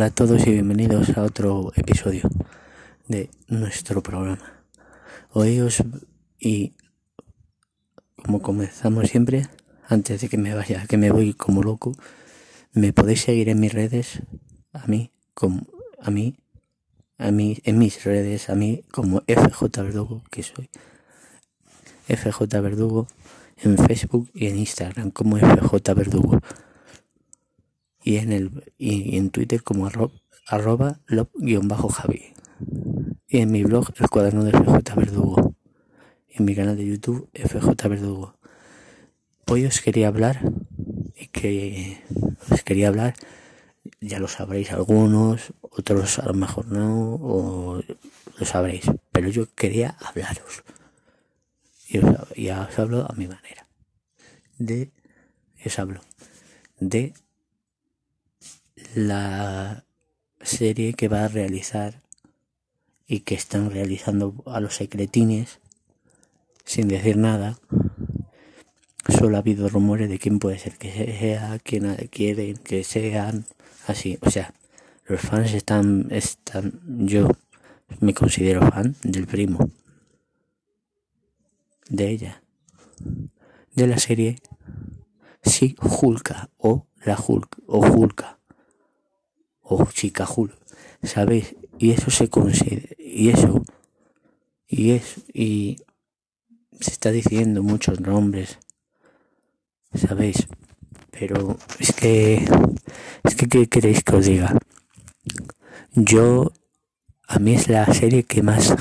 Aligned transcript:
Hola 0.00 0.06
a 0.06 0.14
todos 0.14 0.46
y 0.46 0.52
bienvenidos 0.52 1.10
a 1.18 1.22
otro 1.24 1.72
episodio 1.76 2.22
de 3.06 3.28
nuestro 3.48 4.02
programa. 4.02 4.64
Hoy 5.30 5.60
os 5.60 5.82
y 6.38 6.72
como 8.16 8.40
comenzamos 8.40 9.10
siempre, 9.10 9.46
antes 9.86 10.22
de 10.22 10.30
que 10.30 10.38
me 10.38 10.54
vaya, 10.54 10.86
que 10.86 10.96
me 10.96 11.10
voy 11.10 11.34
como 11.34 11.62
loco, 11.62 11.92
me 12.72 12.94
podéis 12.94 13.20
seguir 13.20 13.50
en 13.50 13.60
mis 13.60 13.74
redes, 13.74 14.22
a 14.72 14.86
mí, 14.86 15.12
como 15.34 15.66
a 16.00 16.10
mí, 16.10 16.34
a 17.18 17.30
mí, 17.30 17.58
en 17.64 17.78
mis 17.78 18.02
redes, 18.02 18.48
a 18.48 18.54
mí 18.54 18.82
como 18.90 19.20
FJ 19.28 19.82
Verdugo, 19.82 20.24
que 20.30 20.42
soy 20.42 20.70
FJ 22.08 22.58
Verdugo 22.62 23.06
en 23.58 23.76
Facebook 23.76 24.30
y 24.32 24.46
en 24.46 24.56
Instagram 24.56 25.10
como 25.10 25.36
FJ 25.36 25.92
Verdugo 25.94 26.40
y 28.02 28.16
en 28.16 28.32
el 28.32 28.72
y 28.78 29.16
en 29.16 29.30
Twitter 29.30 29.62
como 29.62 29.86
arroba, 29.86 30.12
arroba 30.46 31.00
javi 31.92 32.34
y 33.28 33.38
en 33.38 33.52
mi 33.52 33.62
blog 33.62 33.92
el 33.98 34.08
cuaderno 34.08 34.44
de 34.44 34.52
FJ 34.52 34.94
Verdugo 34.96 35.54
y 36.28 36.38
en 36.38 36.44
mi 36.44 36.54
canal 36.54 36.76
de 36.76 36.86
YouTube 36.86 37.28
FJ 37.34 37.88
Verdugo. 37.88 38.34
Hoy 39.46 39.66
os 39.66 39.80
quería 39.80 40.08
hablar 40.08 40.40
y 41.16 41.26
que 41.28 42.02
os 42.50 42.62
quería 42.62 42.88
hablar, 42.88 43.14
ya 44.00 44.18
lo 44.18 44.28
sabréis 44.28 44.72
algunos, 44.72 45.52
otros 45.60 46.18
a 46.18 46.26
lo 46.26 46.34
mejor 46.34 46.66
no, 46.66 47.14
o 47.14 47.82
lo 48.38 48.46
sabréis, 48.46 48.90
pero 49.12 49.28
yo 49.28 49.52
quería 49.54 49.96
hablaros. 50.00 50.64
Y 51.88 51.98
os, 51.98 52.04
ya 52.36 52.68
os 52.70 52.78
hablo 52.78 53.06
a 53.08 53.14
mi 53.14 53.26
manera. 53.26 53.66
De, 54.58 54.92
os 55.64 55.78
hablo 55.78 56.00
de 56.80 57.12
la 58.94 59.84
serie 60.40 60.94
que 60.94 61.08
va 61.08 61.24
a 61.24 61.28
realizar 61.28 62.02
y 63.06 63.20
que 63.20 63.34
están 63.34 63.70
realizando 63.70 64.42
a 64.46 64.60
los 64.60 64.74
secretines 64.76 65.60
sin 66.64 66.88
decir 66.88 67.16
nada. 67.16 67.58
Solo 69.08 69.36
ha 69.36 69.40
habido 69.40 69.68
rumores 69.68 70.08
de 70.08 70.18
quién 70.18 70.38
puede 70.38 70.58
ser 70.58 70.76
que 70.76 70.90
sea, 71.18 71.58
quién 71.58 71.94
quieren 72.10 72.56
que 72.58 72.84
sean, 72.84 73.44
así. 73.86 74.18
O 74.22 74.30
sea, 74.30 74.54
los 75.06 75.20
fans 75.20 75.52
están, 75.54 76.08
están, 76.10 76.80
yo 76.84 77.28
me 78.00 78.14
considero 78.14 78.60
fan 78.70 78.94
del 79.02 79.26
primo, 79.26 79.70
de 81.88 82.08
ella, 82.08 82.42
de 83.74 83.86
la 83.86 83.98
serie 83.98 84.36
Sí 85.42 85.74
Hulka 85.80 86.50
o 86.58 86.86
la 87.04 87.18
Hulk 87.18 87.58
o 87.66 87.78
Hulka 87.80 88.39
o 89.70 89.86
Chicajul, 89.86 90.52
¿sabéis? 91.02 91.54
Y 91.78 91.92
eso 91.92 92.10
se 92.10 92.28
considera, 92.28 92.88
y 92.98 93.30
eso, 93.30 93.62
y 94.66 94.90
es, 94.90 95.14
y 95.32 95.78
se 96.80 96.90
está 96.90 97.10
diciendo 97.10 97.62
muchos 97.62 98.00
nombres, 98.00 98.58
¿sabéis? 99.94 100.48
Pero 101.12 101.56
es 101.78 101.92
que, 101.92 102.44
es 103.24 103.34
que, 103.36 103.48
¿qué 103.48 103.68
queréis 103.68 104.02
que 104.02 104.16
os 104.16 104.26
diga? 104.26 104.58
Yo, 105.94 106.52
a 107.28 107.38
mí 107.38 107.54
es 107.54 107.68
la 107.68 107.86
serie 107.94 108.24
que 108.24 108.42
más 108.42 108.74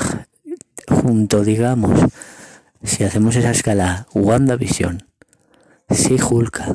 junto, 0.87 1.43
digamos, 1.43 1.99
si 2.83 3.03
hacemos 3.03 3.35
esa 3.35 3.51
escala, 3.51 4.07
WandaVision, 4.13 5.03
si 5.89 6.17
Hulka, 6.19 6.73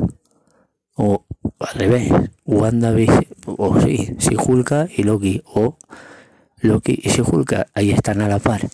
o 0.94 1.26
al 1.58 1.74
revés, 1.74 2.12
WandaVision, 2.44 3.26
o 3.46 3.80
sí, 3.80 4.14
si 4.18 4.36
Hulka 4.36 4.88
y 4.94 5.02
Loki, 5.02 5.42
o 5.44 5.76
Loki 6.60 6.98
y 7.02 7.10
si 7.10 7.20
Hulka, 7.20 7.66
ahí 7.74 7.90
están 7.90 8.20
a 8.20 8.28
la 8.28 8.38
par. 8.38 8.68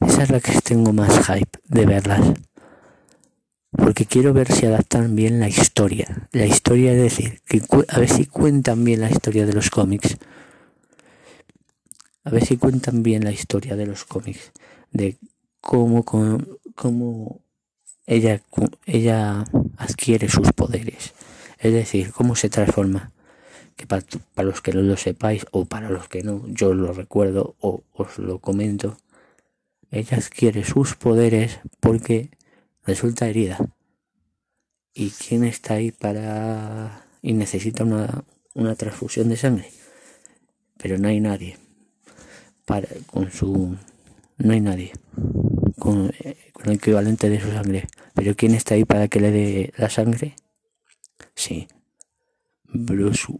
Esa 0.00 0.22
es 0.22 0.30
la 0.30 0.40
que 0.40 0.60
tengo 0.60 0.92
más 0.92 1.26
hype 1.26 1.58
de 1.68 1.86
verlas. 1.86 2.34
Porque 3.70 4.06
quiero 4.06 4.32
ver 4.32 4.52
si 4.52 4.66
adaptan 4.66 5.16
bien 5.16 5.40
la 5.40 5.48
historia. 5.48 6.28
La 6.32 6.46
historia 6.46 6.92
es 6.92 7.02
decir, 7.02 7.40
a 7.88 7.98
ver 7.98 8.08
si 8.08 8.26
cuentan 8.26 8.84
bien 8.84 9.00
la 9.00 9.10
historia 9.10 9.46
de 9.46 9.52
los 9.52 9.70
cómics. 9.70 10.16
A 12.22 12.30
ver 12.30 12.44
si 12.44 12.56
cuentan 12.56 13.02
bien 13.02 13.24
la 13.24 13.32
historia 13.32 13.76
de 13.76 13.86
los 13.86 14.04
cómics. 14.04 14.52
De 14.92 15.16
cómo, 15.60 16.04
cómo 16.04 17.40
ella, 18.06 18.40
ella 18.86 19.44
adquiere 19.76 20.28
sus 20.28 20.52
poderes 20.52 21.14
es 21.64 21.72
decir, 21.72 22.12
cómo 22.12 22.36
se 22.36 22.50
transforma. 22.50 23.10
Que 23.76 23.86
para, 23.86 24.04
los 24.44 24.60
que 24.60 24.72
no 24.72 24.82
lo 24.82 24.96
sepáis 24.96 25.46
o 25.50 25.64
para 25.64 25.90
los 25.90 26.08
que 26.08 26.22
no, 26.22 26.46
yo 26.46 26.74
lo 26.74 26.92
recuerdo 26.92 27.56
o 27.60 27.82
os 27.92 28.18
lo 28.18 28.38
comento. 28.38 28.96
Ella 29.90 30.16
adquiere 30.16 30.64
sus 30.64 30.94
poderes 30.94 31.60
porque 31.80 32.30
resulta 32.84 33.28
herida. 33.28 33.58
¿Y 34.92 35.10
quién 35.10 35.44
está 35.44 35.74
ahí 35.74 35.90
para... 35.90 37.06
y 37.20 37.32
necesita 37.32 37.84
una, 37.84 38.24
una 38.54 38.76
transfusión 38.76 39.28
de 39.28 39.36
sangre? 39.36 39.70
Pero 40.78 40.98
no 40.98 41.08
hay 41.08 41.20
nadie. 41.20 41.58
Para, 42.64 42.88
con 43.06 43.30
su... 43.32 43.76
no 44.38 44.52
hay 44.52 44.60
nadie. 44.60 44.92
Con, 45.78 46.12
con 46.52 46.66
el 46.66 46.72
equivalente 46.72 47.28
de 47.28 47.40
su 47.40 47.50
sangre. 47.50 47.88
Pero 48.14 48.36
¿quién 48.36 48.54
está 48.54 48.74
ahí 48.74 48.84
para 48.84 49.08
que 49.08 49.20
le 49.20 49.30
dé 49.32 49.72
la 49.76 49.90
sangre? 49.90 50.36
Sí. 51.34 51.66
Bruce 52.64 53.32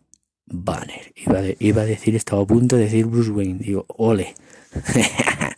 Banner. 0.47 1.12
Iba, 1.16 1.43
iba 1.59 1.82
a 1.82 1.87
decir, 1.87 2.15
estaba 2.16 2.43
a 2.43 2.47
punto 2.47 2.77
de 2.77 2.84
decir 2.84 3.06
Bruce 3.06 3.31
Wayne. 3.31 3.59
Digo, 3.59 3.87
ole. 3.88 4.34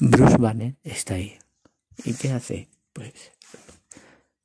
Bruce 0.00 0.36
Banner 0.38 0.76
está 0.82 1.14
ahí. 1.14 1.38
¿Y 2.04 2.14
qué 2.14 2.32
hace? 2.32 2.68
Pues 2.92 3.12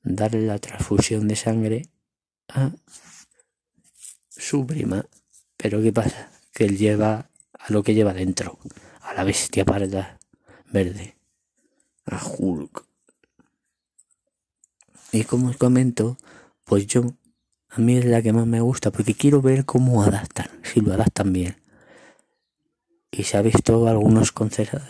darle 0.04 0.46
la 0.46 0.60
transfusión 0.60 1.28
de 1.28 1.36
sangre 1.36 1.90
a 2.48 2.72
su 4.30 4.66
prima. 4.66 5.06
Pero 5.58 5.82
¿qué 5.82 5.92
pasa? 5.92 6.32
Que 6.54 6.66
él 6.66 6.78
lleva 6.78 7.30
a 7.54 7.72
lo 7.72 7.84
que 7.84 7.94
lleva 7.94 8.14
dentro. 8.14 8.60
A 9.02 9.14
la 9.14 9.24
bestia 9.24 9.66
parda 9.66 10.20
verde. 10.72 11.16
A 12.06 12.24
Hulk. 12.24 12.86
Y 15.12 15.24
como 15.24 15.50
os 15.50 15.58
comento, 15.58 16.18
pues 16.66 16.86
yo, 16.88 17.14
a 17.70 17.80
mí 17.80 17.98
es 17.98 18.06
la 18.06 18.22
que 18.22 18.34
más 18.34 18.48
me 18.48 18.62
gusta 18.62 18.92
porque 18.92 19.14
quiero 19.14 19.42
ver 19.42 19.66
cómo 19.66 20.04
adaptan, 20.04 20.48
si 20.64 20.82
lo 20.82 20.94
adaptan 20.94 21.34
bien. 21.34 21.56
Y 23.12 23.24
se 23.24 23.38
ha 23.38 23.42
visto 23.42 23.88
algunos 23.88 24.32
concertos 24.32 24.82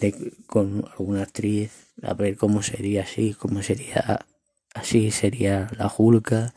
de, 0.00 0.32
con 0.46 0.84
alguna 0.92 1.22
actriz, 1.22 1.92
a 2.02 2.14
ver 2.14 2.36
cómo 2.36 2.62
sería 2.62 3.02
así, 3.02 3.34
cómo 3.34 3.62
sería 3.62 4.26
así, 4.74 5.10
sería 5.10 5.68
la 5.76 5.88
Julka, 5.88 6.54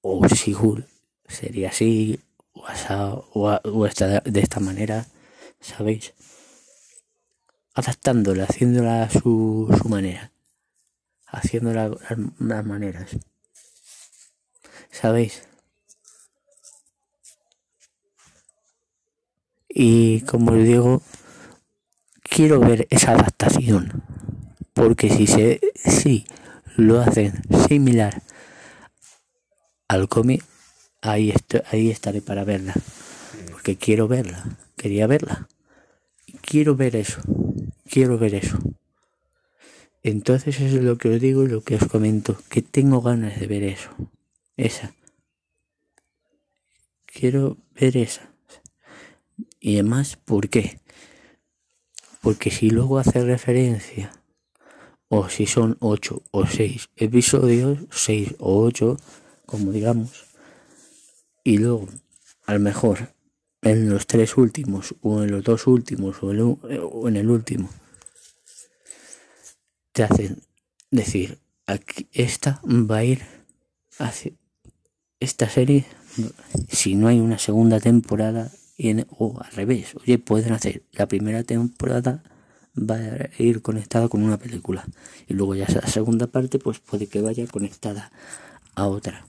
o 0.00 0.28
si 0.28 0.54
Hulk 0.54 0.86
sería 1.28 1.70
así, 1.70 2.20
o, 3.34 3.60
o, 3.62 3.88
de 3.88 4.40
esta 4.40 4.60
manera, 4.60 5.06
¿sabéis? 5.60 6.14
Adaptándola, 7.74 8.44
haciéndola 8.44 9.04
a 9.04 9.10
su, 9.10 9.72
su 9.80 9.88
manera 9.88 10.32
haciendo 11.30 11.72
las, 11.72 12.64
maneras. 12.64 13.16
¿Sabéis? 15.00 15.44
Y 19.68 20.22
como 20.22 20.50
os 20.52 20.64
digo, 20.64 21.02
quiero 22.22 22.58
ver 22.58 22.88
esa 22.90 23.12
adaptación. 23.12 24.02
Porque 24.72 25.08
si 25.08 25.28
se 25.28 25.60
si 25.76 26.26
lo 26.76 27.00
hacen 27.00 27.32
similar 27.68 28.22
al 29.86 30.08
cómic, 30.08 30.44
ahí, 31.00 31.32
ahí 31.70 31.90
estaré 31.90 32.20
para 32.20 32.42
verla. 32.42 32.74
Porque 33.52 33.76
quiero 33.76 34.08
verla. 34.08 34.58
Quería 34.76 35.06
verla. 35.06 35.46
Quiero 36.40 36.74
ver 36.74 36.96
eso. 36.96 37.20
Quiero 37.88 38.18
ver 38.18 38.34
eso. 38.34 38.58
Entonces 40.02 40.60
eso 40.60 40.76
es 40.78 40.82
lo 40.82 40.98
que 40.98 41.10
os 41.10 41.20
digo 41.20 41.44
y 41.44 41.48
lo 41.48 41.60
que 41.60 41.76
os 41.76 41.86
comento, 41.86 42.36
que 42.48 42.62
tengo 42.62 43.00
ganas 43.00 43.38
de 43.38 43.46
ver 43.46 43.62
eso, 43.62 43.90
esa. 44.58 44.92
Quiero 47.06 47.56
ver 47.74 47.96
esa. 47.96 48.30
Y 49.60 49.74
además, 49.74 50.16
¿por 50.16 50.50
qué? 50.50 50.80
Porque 52.20 52.50
si 52.50 52.68
luego 52.68 52.98
hace 52.98 53.24
referencia, 53.24 54.12
o 55.08 55.28
si 55.30 55.46
son 55.46 55.78
ocho 55.80 56.22
o 56.30 56.46
seis 56.46 56.90
episodios, 56.96 57.78
seis 57.90 58.34
o 58.38 58.62
ocho, 58.62 58.98
como 59.46 59.72
digamos, 59.72 60.26
y 61.44 61.58
luego, 61.58 61.88
a 62.44 62.52
lo 62.52 62.60
mejor, 62.60 63.14
en 63.62 63.88
los 63.88 64.06
tres 64.06 64.36
últimos, 64.36 64.94
o 65.00 65.22
en 65.22 65.30
los 65.30 65.42
dos 65.44 65.66
últimos, 65.66 66.16
o 66.22 67.08
en 67.08 67.16
el 67.16 67.30
último, 67.30 67.70
te 69.92 70.02
hacen 70.02 70.42
decir, 70.90 71.38
aquí, 71.66 72.08
esta 72.12 72.60
va 72.64 72.98
a 72.98 73.04
ir 73.04 73.22
hacia, 73.98 74.32
esta 75.20 75.48
serie 75.48 75.86
si 76.68 76.94
no 76.94 77.08
hay 77.08 77.20
una 77.20 77.38
segunda 77.38 77.80
temporada 77.80 78.50
o 79.10 79.40
al 79.40 79.52
revés, 79.52 79.94
oye, 79.96 80.18
pueden 80.18 80.52
hacer 80.52 80.82
la 80.92 81.06
primera 81.06 81.42
temporada 81.42 82.22
va 82.76 82.94
a 82.94 83.42
ir 83.42 83.60
conectada 83.60 84.08
con 84.08 84.22
una 84.22 84.36
película 84.36 84.86
y 85.26 85.34
luego 85.34 85.56
ya 85.56 85.66
la 85.68 85.86
segunda 85.88 86.28
parte 86.28 86.58
pues 86.58 86.78
puede 86.78 87.08
que 87.08 87.20
vaya 87.20 87.44
conectada 87.48 88.12
a 88.76 88.86
otra 88.86 89.26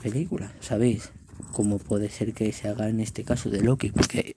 película, 0.00 0.52
¿sabéis? 0.60 1.10
Como 1.52 1.78
puede 1.78 2.08
ser 2.08 2.34
que 2.34 2.52
se 2.52 2.68
haga 2.68 2.88
en 2.88 3.00
este 3.00 3.24
caso 3.24 3.50
de 3.50 3.62
Loki, 3.62 3.90
porque 3.90 4.36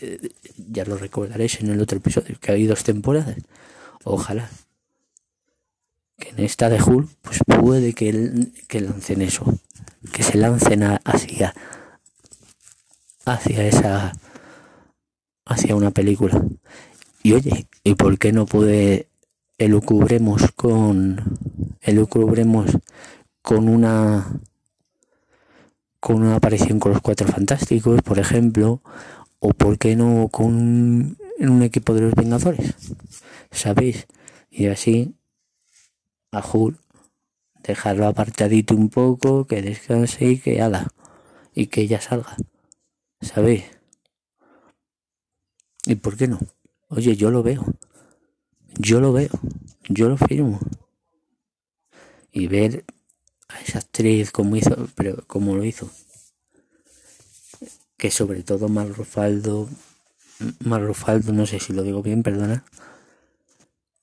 eh, 0.00 0.30
ya 0.56 0.84
lo 0.84 0.96
recordaréis 0.96 1.60
en 1.60 1.70
el 1.70 1.80
otro 1.80 1.98
episodio, 1.98 2.36
que 2.40 2.52
hay 2.52 2.66
dos 2.66 2.84
temporadas. 2.84 3.36
Ojalá 4.04 4.48
que 6.18 6.30
en 6.30 6.40
esta 6.40 6.68
de 6.68 6.82
Hulk, 6.82 7.08
pues 7.22 7.40
puede 7.44 7.92
que, 7.92 8.50
que 8.68 8.80
lancen 8.80 9.22
eso, 9.22 9.58
que 10.12 10.22
se 10.22 10.38
lancen 10.38 10.82
hacia, 11.04 11.54
hacia 13.24 13.66
esa, 13.66 14.12
hacia 15.44 15.76
una 15.76 15.90
película. 15.90 16.42
Y 17.22 17.32
oye, 17.32 17.66
¿y 17.82 17.94
por 17.94 18.18
qué 18.18 18.32
no 18.32 18.46
puede 18.46 19.08
elucubremos 19.58 20.52
con, 20.52 21.38
elucubremos 21.80 22.70
con 23.42 23.68
una, 23.68 24.40
con 26.00 26.22
una 26.22 26.36
aparición 26.36 26.78
con 26.78 26.92
los 26.92 27.00
cuatro 27.00 27.26
fantásticos, 27.28 28.02
por 28.02 28.18
ejemplo, 28.18 28.82
o 29.38 29.52
por 29.52 29.78
qué 29.78 29.96
no 29.96 30.28
con 30.30 31.16
un 31.38 31.62
equipo 31.62 31.94
de 31.94 32.02
los 32.02 32.14
Vengadores, 32.14 32.74
¿sabéis? 33.50 34.06
Y 34.50 34.66
así 34.66 35.14
a 36.34 36.44
Hulk 36.44 36.78
dejarlo 37.62 38.06
apartadito 38.06 38.74
un 38.74 38.90
poco, 38.90 39.46
que 39.46 39.62
descanse 39.62 40.26
y 40.26 40.38
que 40.38 40.60
haga 40.60 40.88
y 41.54 41.68
que 41.68 41.82
ella 41.82 42.00
salga, 42.00 42.36
¿sabéis? 43.20 43.64
¿Y 45.86 45.94
por 45.96 46.16
qué 46.16 46.28
no? 46.28 46.40
Oye, 46.88 47.16
yo 47.16 47.30
lo 47.30 47.42
veo, 47.42 47.64
yo 48.78 49.00
lo 49.00 49.12
veo, 49.12 49.30
yo 49.88 50.08
lo 50.08 50.16
firmo. 50.16 50.60
Y 52.32 52.48
ver 52.48 52.84
a 53.48 53.60
esa 53.60 53.78
actriz 53.78 54.32
como 54.32 54.56
hizo, 54.56 54.88
pero 54.96 55.24
como 55.26 55.54
lo 55.54 55.64
hizo, 55.64 55.88
que 57.96 58.10
sobre 58.10 58.42
todo 58.42 58.68
Marrufaldo, 58.68 59.68
Marrufaldo, 60.64 61.32
no 61.32 61.46
sé 61.46 61.60
si 61.60 61.72
lo 61.72 61.82
digo 61.82 62.02
bien, 62.02 62.22
perdona, 62.22 62.64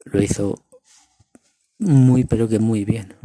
lo 0.06 0.22
hizo 0.22 0.64
muy 1.82 2.24
pero 2.26 2.48
que 2.48 2.60
muy 2.60 2.86
bien. 2.86 3.16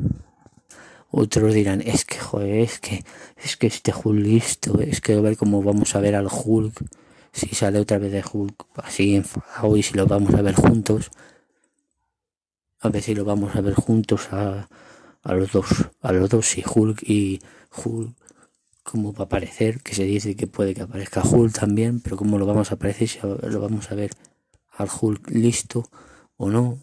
Otros 1.11 1.55
dirán, 1.55 1.81
es 1.83 2.05
que 2.05 2.19
joder, 2.19 2.61
es 2.61 2.81
que 2.81 3.05
es 3.37 3.57
que 3.57 3.69
este 3.69 3.93
Hulk 3.93 4.21
listo, 4.21 4.81
es 4.81 5.01
que 5.01 5.15
a 5.15 5.21
ver 5.21 5.37
cómo 5.37 5.63
vamos 5.63 5.95
a 5.95 6.01
ver 6.01 6.15
al 6.15 6.29
Hulk, 6.29 6.75
si 7.33 7.49
sale 7.55 7.79
otra 7.79 7.99
vez 7.99 8.13
de 8.13 8.25
Hulk 8.31 8.67
así 8.77 9.15
enfadado 9.17 9.77
y 9.77 9.83
si 9.83 9.95
lo 9.95 10.07
vamos 10.07 10.35
a 10.35 10.43
ver 10.43 10.55
juntos. 10.55 11.11
A 12.81 12.89
ver 12.89 13.03
si 13.03 13.15
lo 13.15 13.25
vamos 13.25 13.57
a 13.57 13.61
ver 13.61 13.75
juntos 13.75 14.29
a, 14.33 14.69
a 15.23 15.35
los 15.35 15.53
dos, 15.53 15.67
a 16.03 16.13
los 16.13 16.31
dos, 16.31 16.47
si 16.47 16.63
Hulk 16.65 17.03
y 17.03 17.41
Hulk 17.85 18.15
cómo 18.83 19.13
va 19.13 19.23
a 19.23 19.25
aparecer, 19.25 19.83
que 19.83 19.95
se 19.95 20.05
dice 20.05 20.37
que 20.37 20.47
puede 20.47 20.75
que 20.75 20.83
aparezca 20.83 21.23
Hulk 21.23 21.53
también, 21.53 22.01
pero 22.01 22.17
cómo 22.17 22.39
lo 22.39 22.47
vamos 22.47 22.71
a 22.71 22.77
aparecer, 22.77 23.09
si 23.09 23.19
lo 23.21 23.61
vamos 23.61 23.91
a 23.91 23.95
ver 23.97 24.11
al 24.77 24.89
Hulk 24.89 25.31
listo 25.31 25.89
o 26.37 26.51
no. 26.51 26.79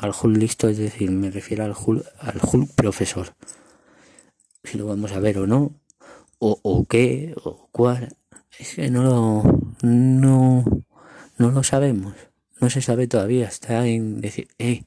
Al 0.00 0.12
Hulk 0.20 0.36
listo, 0.36 0.68
es 0.68 0.78
decir, 0.78 1.10
me 1.10 1.30
refiero 1.30 1.64
al 1.64 1.74
Hulk, 1.76 2.04
al 2.18 2.40
Hulk 2.42 2.72
profesor. 2.74 3.34
Si 4.64 4.78
lo 4.78 4.86
vamos 4.86 5.12
a 5.12 5.20
ver 5.20 5.38
o 5.38 5.46
no, 5.46 5.72
o, 6.38 6.86
qué, 6.88 7.34
o 7.44 7.68
cuál. 7.70 8.16
Es 8.58 8.74
que 8.74 8.90
no 8.90 9.02
lo, 9.02 9.60
no, 9.82 10.64
no 11.38 11.50
lo 11.50 11.62
sabemos. 11.62 12.14
No 12.60 12.70
se 12.70 12.82
sabe 12.82 13.06
todavía. 13.06 13.46
Está 13.46 13.86
en 13.86 14.20
decir, 14.20 14.48
eh, 14.58 14.84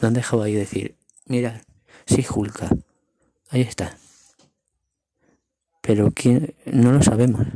lo 0.00 0.08
han 0.08 0.14
dejado 0.14 0.42
ahí 0.42 0.54
decir, 0.54 0.96
mira, 1.26 1.62
sí, 2.06 2.24
Hulka. 2.28 2.68
Ahí 3.50 3.62
está 3.62 3.96
pero 5.88 6.12
¿quién? 6.14 6.54
no 6.66 6.92
lo 6.92 7.02
sabemos. 7.02 7.46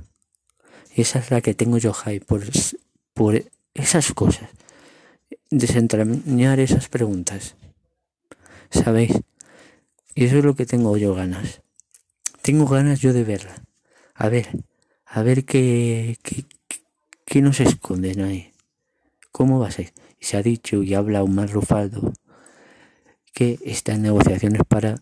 Y 0.97 1.03
esa 1.03 1.19
es 1.19 1.31
la 1.31 1.43
que 1.43 1.53
tengo 1.53 1.77
yo, 1.77 1.93
Jai, 1.93 2.19
por, 2.19 2.41
por 3.13 3.45
esas 3.75 4.15
cosas. 4.15 4.49
Desentrañar 5.51 6.61
esas 6.61 6.89
preguntas. 6.89 7.57
¿Sabéis? 8.71 9.13
Y 10.15 10.25
eso 10.25 10.39
es 10.39 10.45
lo 10.45 10.55
que 10.55 10.67
tengo 10.67 10.97
yo 10.97 11.15
ganas. 11.15 11.63
Tengo 12.43 12.67
ganas 12.67 13.01
yo 13.01 13.13
de 13.13 13.25
verla. 13.25 13.63
A 14.15 14.29
ver, 14.29 14.49
a 15.05 15.23
ver 15.23 15.45
qué, 15.45 16.19
qué, 16.23 16.45
qué 17.25 17.43
nos 17.43 17.61
esconden 17.61 18.21
ahí. 18.21 18.53
¿Cómo 19.31 19.59
va 19.59 19.69
a 19.69 19.73
ser? 19.73 19.93
Y 20.21 20.27
se 20.27 20.37
ha 20.37 20.43
dicho 20.43 20.83
y 20.83 20.95
habla 20.95 21.25
más 21.25 21.53
Rufaldo 21.53 22.13
que 23.33 23.59
está 23.65 23.95
en 23.95 24.03
negociaciones 24.03 24.63
para 24.69 24.97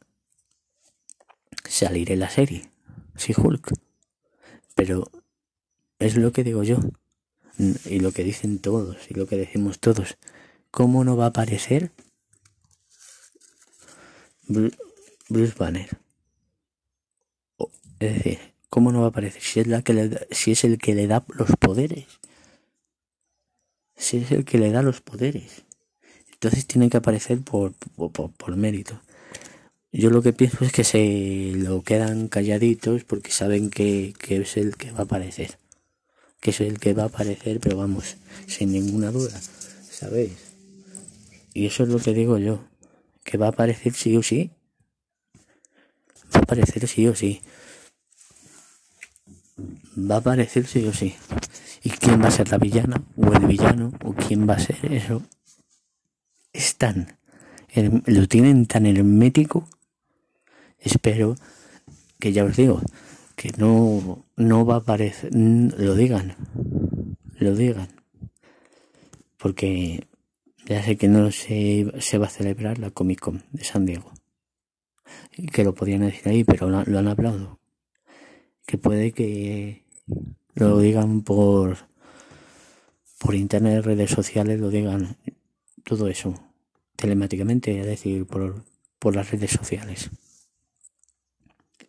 salir 1.68 2.12
en 2.12 2.20
la 2.20 2.30
serie 2.30 2.70
sí 3.20 3.34
Hulk. 3.36 3.72
Pero 4.74 5.10
es 5.98 6.16
lo 6.16 6.32
que 6.32 6.42
digo 6.42 6.62
yo. 6.64 6.78
Y 7.58 8.00
lo 8.00 8.12
que 8.12 8.24
dicen 8.24 8.58
todos, 8.58 8.96
y 9.10 9.14
lo 9.14 9.26
que 9.26 9.36
decimos 9.36 9.78
todos. 9.78 10.16
¿Cómo 10.70 11.04
no 11.04 11.16
va 11.16 11.26
a 11.26 11.28
aparecer 11.28 11.90
Bruce 14.46 15.54
Banner? 15.58 15.88
Es 17.98 18.14
decir, 18.14 18.38
¿cómo 18.70 18.92
no 18.92 19.00
va 19.00 19.06
a 19.06 19.08
aparecer? 19.10 19.42
Si 19.42 19.60
es, 19.60 19.66
la 19.66 19.82
que 19.82 20.26
si 20.30 20.52
es 20.52 20.64
el 20.64 20.78
que 20.78 20.94
le 20.94 21.06
da 21.06 21.24
los 21.28 21.50
poderes. 21.58 22.06
Si 23.96 24.18
es 24.18 24.30
el 24.32 24.44
que 24.44 24.58
le 24.58 24.70
da 24.70 24.82
los 24.82 25.00
poderes. 25.00 25.64
Entonces 26.32 26.66
tiene 26.66 26.88
que 26.88 26.96
aparecer 26.96 27.40
por, 27.42 27.74
por, 27.74 28.32
por 28.32 28.56
mérito. 28.56 29.00
Yo 29.92 30.10
lo 30.10 30.22
que 30.22 30.32
pienso 30.32 30.64
es 30.64 30.72
que 30.72 30.84
se 30.84 31.52
lo 31.56 31.82
quedan 31.82 32.28
calladitos 32.28 33.02
porque 33.02 33.32
saben 33.32 33.70
que, 33.70 34.14
es 34.28 34.56
el 34.56 34.76
que 34.76 34.92
va 34.92 35.00
a 35.00 35.02
aparecer. 35.02 35.58
Que 36.40 36.50
es 36.50 36.60
el 36.60 36.78
que 36.78 36.94
va 36.94 37.04
a 37.04 37.06
aparecer, 37.06 37.60
pero 37.60 37.76
vamos, 37.76 38.16
sin 38.46 38.72
ninguna 38.72 39.10
duda, 39.10 39.38
¿sabéis? 39.90 40.32
Y 41.52 41.66
eso 41.66 41.82
es 41.82 41.90
lo 41.90 41.98
que 41.98 42.14
digo 42.14 42.38
yo, 42.38 42.64
que 43.24 43.38
va 43.38 43.46
a 43.46 43.50
aparecer 43.50 43.92
sí 43.94 44.16
o 44.16 44.22
sí. 44.22 44.50
Va 46.34 46.40
a 46.40 46.42
aparecer 46.42 46.88
sí 46.88 47.06
o 47.06 47.14
sí. 47.14 47.42
Va 49.98 50.16
a 50.16 50.18
aparecer 50.18 50.66
sí 50.66 50.86
o 50.86 50.92
sí. 50.92 51.14
¿Y 51.82 51.90
quién 51.90 52.22
va 52.22 52.28
a 52.28 52.30
ser 52.30 52.50
la 52.50 52.58
villana? 52.58 53.02
¿O 53.16 53.32
el 53.32 53.46
villano? 53.46 53.92
¿O 54.04 54.14
quién 54.14 54.48
va 54.48 54.54
a 54.54 54.58
ser 54.58 54.92
eso? 54.92 55.22
Están, 56.52 57.18
lo 58.06 58.26
tienen 58.28 58.66
tan 58.66 58.86
hermético 58.86 59.68
espero 60.80 61.36
que 62.18 62.32
ya 62.32 62.44
os 62.44 62.56
digo, 62.56 62.80
que 63.40 63.52
no, 63.56 64.26
no 64.36 64.66
va 64.66 64.74
a 64.74 64.78
aparecer, 64.80 65.34
lo 65.34 65.94
digan, 65.94 66.36
lo 67.38 67.56
digan, 67.56 67.88
porque 69.38 70.06
ya 70.66 70.82
sé 70.84 70.98
que 70.98 71.08
no 71.08 71.32
se, 71.32 71.90
se 72.00 72.18
va 72.18 72.26
a 72.26 72.28
celebrar 72.28 72.78
la 72.78 72.90
Comic 72.90 73.18
Con 73.18 73.42
de 73.52 73.64
San 73.64 73.86
Diego, 73.86 74.12
y 75.38 75.46
que 75.46 75.64
lo 75.64 75.72
podían 75.72 76.02
decir 76.02 76.28
ahí, 76.28 76.44
pero 76.44 76.68
lo, 76.68 76.84
lo 76.84 76.98
han 76.98 77.08
hablado, 77.08 77.58
que 78.66 78.76
puede 78.76 79.12
que 79.12 79.84
lo 80.52 80.78
digan 80.78 81.22
por, 81.22 81.78
por 83.18 83.34
internet, 83.34 83.86
redes 83.86 84.10
sociales, 84.10 84.60
lo 84.60 84.68
digan 84.68 85.16
todo 85.82 86.08
eso, 86.08 86.34
telemáticamente, 86.94 87.80
es 87.80 87.86
decir, 87.86 88.26
por, 88.26 88.66
por 88.98 89.16
las 89.16 89.30
redes 89.30 89.52
sociales. 89.52 90.10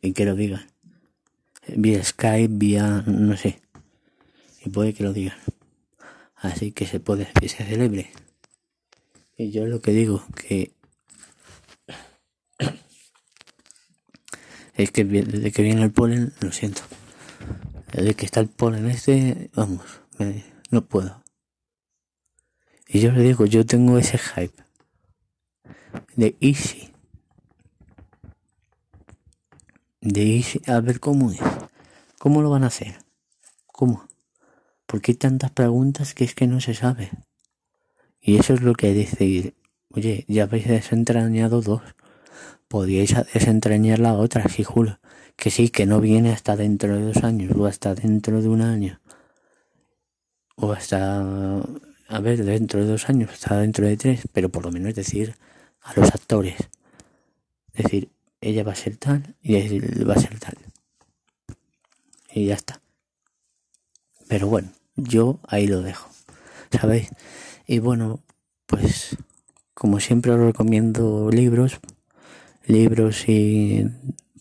Y 0.01 0.13
que 0.13 0.23
lo 0.23 0.35
digan. 0.35 0.70
Vía 1.67 2.03
Skype, 2.03 2.53
vía, 2.53 3.03
no 3.05 3.37
sé. 3.37 3.61
Y 4.63 4.69
puede 4.69 4.93
que 4.93 5.03
lo 5.03 5.13
digan. 5.13 5.37
Así 6.35 6.71
que 6.71 6.85
se 6.85 6.99
puede, 6.99 7.27
que 7.39 7.49
se 7.49 7.63
celebre. 7.63 8.11
Y 9.37 9.51
yo 9.51 9.65
lo 9.65 9.79
que 9.81 9.91
digo, 9.91 10.23
que 10.35 10.71
es 14.75 14.91
que 14.91 15.03
desde 15.03 15.51
que 15.51 15.61
viene 15.61 15.83
el 15.83 15.91
polen, 15.91 16.33
lo 16.41 16.51
siento. 16.51 16.81
Desde 17.91 18.15
que 18.15 18.25
está 18.25 18.39
el 18.39 18.49
polen 18.49 18.89
este, 18.89 19.49
vamos, 19.53 19.85
no 20.69 20.85
puedo. 20.85 21.23
Y 22.87 22.99
yo 22.99 23.11
le 23.11 23.21
digo, 23.21 23.45
yo 23.45 23.65
tengo 23.65 23.97
ese 23.97 24.17
hype 24.17 24.63
de 26.15 26.35
Easy 26.39 26.90
de 30.01 30.43
a 30.67 30.79
ver 30.79 30.99
cómo 30.99 31.31
cómo 32.17 32.41
lo 32.41 32.49
van 32.49 32.63
a 32.63 32.67
hacer, 32.67 32.99
cómo, 33.67 34.07
porque 34.85 35.11
hay 35.11 35.15
tantas 35.17 35.51
preguntas 35.51 36.13
que 36.13 36.23
es 36.23 36.35
que 36.35 36.47
no 36.47 36.59
se 36.59 36.73
sabe. 36.73 37.11
Y 38.19 38.37
eso 38.37 38.53
es 38.53 38.61
lo 38.61 38.73
que 38.73 38.93
dice, 38.93 39.55
oye, 39.89 40.25
ya 40.27 40.43
habéis 40.43 40.67
desentrañado 40.67 41.61
dos, 41.61 41.81
podíais 42.67 43.15
desentrañar 43.33 43.99
la 43.99 44.13
otra, 44.13 44.47
sí, 44.49 44.63
Julio. 44.63 44.99
Que 45.35 45.49
sí, 45.49 45.69
que 45.69 45.85
no 45.85 45.99
viene 46.01 46.31
hasta 46.31 46.55
dentro 46.55 46.95
de 46.95 47.01
dos 47.03 47.23
años, 47.23 47.55
o 47.55 47.65
hasta 47.65 47.95
dentro 47.95 48.41
de 48.41 48.49
un 48.49 48.61
año, 48.61 49.01
o 50.55 50.71
hasta, 50.71 51.21
a 52.07 52.19
ver, 52.21 52.43
dentro 52.45 52.81
de 52.81 52.91
dos 52.91 53.09
años, 53.09 53.31
hasta 53.31 53.59
dentro 53.59 53.87
de 53.87 53.97
tres, 53.97 54.21
pero 54.33 54.49
por 54.49 54.63
lo 54.65 54.71
menos 54.71 54.93
decir 54.93 55.35
a 55.81 55.93
los 55.99 56.09
actores, 56.09 56.55
decir, 57.73 58.11
ella 58.41 58.63
va 58.63 58.73
a 58.73 58.75
ser 58.75 58.97
tal 58.97 59.35
y 59.41 59.55
él 59.55 60.09
va 60.09 60.15
a 60.15 60.19
ser 60.19 60.39
tal. 60.39 60.57
Y 62.33 62.47
ya 62.47 62.55
está. 62.55 62.81
Pero 64.27 64.47
bueno, 64.47 64.71
yo 64.95 65.39
ahí 65.47 65.67
lo 65.67 65.81
dejo, 65.81 66.09
¿sabéis? 66.71 67.09
Y 67.67 67.79
bueno, 67.79 68.21
pues 68.65 69.17
como 69.73 69.99
siempre 69.99 70.31
os 70.31 70.39
recomiendo 70.39 71.29
libros, 71.31 71.79
libros 72.65 73.27
y 73.27 73.87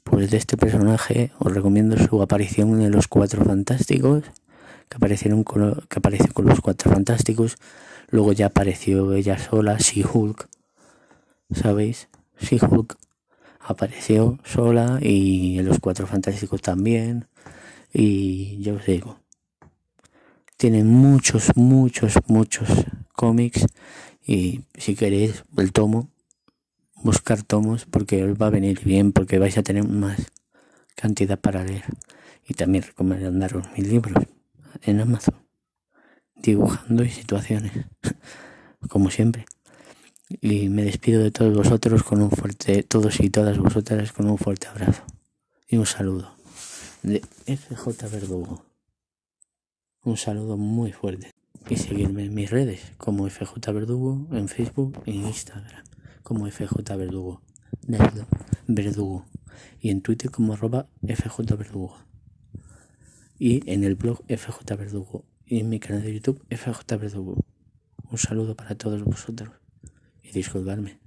pues 0.05 0.31
de 0.31 0.37
este 0.37 0.57
personaje 0.57 1.33
os 1.39 1.53
recomiendo 1.53 1.97
su 1.99 2.21
aparición 2.23 2.81
en 2.81 2.93
los 2.93 3.09
Cuatro 3.09 3.45
Fantásticos, 3.45 4.25
que 4.89 4.97
aparecieron 4.97 5.45
con, 5.45 5.87
que 5.89 5.99
apareció 5.99 6.33
con 6.33 6.47
los 6.47 6.61
Cuatro 6.61 6.93
Fantásticos, 6.93 7.57
luego 8.11 8.33
ya 8.33 8.47
apareció 8.47 9.15
ella 9.15 9.39
sola, 9.39 9.79
She-Hulk, 9.79 10.49
¿sabéis? 11.53 12.09
She-Hulk 12.41 13.00
apareció 13.61 14.39
sola 14.45 14.99
y 15.01 15.61
los 15.63 15.79
Cuatro 15.79 16.07
Fantásticos 16.07 16.63
también, 16.63 17.27
y 17.93 18.61
yo 18.61 18.75
os 18.75 18.87
digo, 18.87 19.19
tienen 20.57 20.87
muchos, 20.87 21.57
muchos, 21.57 22.15
muchos 22.27 22.69
cómics 23.15 23.67
y 24.27 24.63
si 24.75 24.95
queréis 24.95 25.45
el 25.57 25.73
tomo 25.73 26.09
buscar 27.03 27.43
tomos 27.43 27.87
porque 27.87 28.25
os 28.25 28.37
va 28.39 28.47
a 28.47 28.51
venir 28.51 28.85
bien, 28.85 29.13
porque 29.13 29.39
vais 29.39 29.57
a 29.59 29.63
tener 29.63 29.85
más 29.85 30.31
cantidad 30.95 31.39
para 31.39 31.65
leer. 31.65 31.85
Y 32.47 32.55
también 32.55 32.85
recomendaros 32.85 33.67
mis 33.77 33.89
libros 33.89 34.25
en 34.83 35.01
Amazon, 35.01 35.37
dibujando 36.35 37.05
y 37.05 37.11
situaciones, 37.11 37.73
como 38.89 39.11
siempre. 39.11 39.47
Y 40.41 40.69
me 40.69 40.85
despido 40.85 41.23
de 41.23 41.33
todos 41.33 41.57
vosotros 41.57 42.05
con 42.05 42.23
un 42.23 42.31
fuerte, 42.31 42.85
todos 42.85 43.19
y 43.21 43.31
todas 43.31 43.59
vosotras 43.59 44.13
con 44.13 44.31
un 44.31 44.39
fuerte 44.39 44.69
abrazo 44.69 45.03
y 45.69 45.77
un 45.77 45.87
saludo 45.87 46.31
de 47.03 47.21
FJ 47.47 48.09
Verdugo. 48.11 48.65
Un 50.05 50.17
saludo 50.17 50.57
muy 50.57 50.93
fuerte. 50.93 51.31
Y 51.69 51.77
seguirme 51.77 52.25
en 52.25 52.35
mis 52.35 52.51
redes 52.51 52.81
como 52.97 53.29
FJ 53.29 53.73
Verdugo 53.73 54.27
en 54.33 54.49
Facebook 54.49 55.03
e 55.07 55.13
Instagram 55.13 55.85
como 56.23 56.49
FJ 56.49 56.97
Verdugo, 56.97 57.43
Verdugo, 58.69 59.27
y 59.81 59.91
en 59.91 60.01
Twitter 60.01 60.31
como 60.31 60.53
arroba 60.53 60.87
FJ 61.03 61.57
Verdugo, 61.57 61.97
y 63.37 63.69
en 63.69 63.83
el 63.83 63.97
blog 63.97 64.23
FJ 64.29 64.77
Verdugo, 64.77 65.25
y 65.45 65.59
en 65.59 65.69
mi 65.69 65.81
canal 65.81 66.03
de 66.03 66.15
YouTube 66.15 66.45
FJ 66.51 66.97
Verdugo. 66.99 67.45
Un 68.11 68.19
saludo 68.19 68.55
para 68.55 68.77
todos 68.77 69.03
vosotros 69.03 69.60
y 70.31 70.33
disculpadme. 70.33 70.99